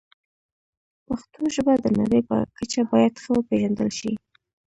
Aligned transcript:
پښتو 1.05 1.41
ژبه 1.55 1.73
د 1.83 1.85
نړۍ 1.99 2.21
په 2.29 2.37
کچه 2.57 2.81
باید 2.91 3.13
ښه 3.21 3.29
وپیژندل 3.33 3.89
شي. 3.99 4.11